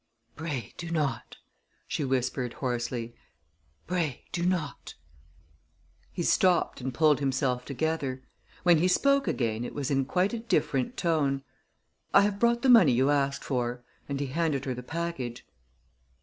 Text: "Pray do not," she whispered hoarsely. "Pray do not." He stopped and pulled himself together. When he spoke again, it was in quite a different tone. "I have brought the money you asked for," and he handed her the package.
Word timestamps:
"Pray 0.35 0.73
do 0.77 0.89
not," 0.89 1.37
she 1.87 2.03
whispered 2.03 2.53
hoarsely. 2.53 3.13
"Pray 3.85 4.25
do 4.31 4.43
not." 4.43 4.95
He 6.11 6.23
stopped 6.23 6.81
and 6.81 6.91
pulled 6.91 7.19
himself 7.19 7.65
together. 7.65 8.23
When 8.63 8.79
he 8.79 8.87
spoke 8.87 9.27
again, 9.27 9.63
it 9.63 9.75
was 9.75 9.91
in 9.91 10.05
quite 10.05 10.33
a 10.33 10.39
different 10.39 10.97
tone. 10.97 11.43
"I 12.15 12.21
have 12.21 12.39
brought 12.39 12.63
the 12.63 12.67
money 12.67 12.93
you 12.93 13.11
asked 13.11 13.43
for," 13.43 13.83
and 14.09 14.19
he 14.19 14.25
handed 14.25 14.65
her 14.65 14.73
the 14.73 14.81
package. 14.81 15.45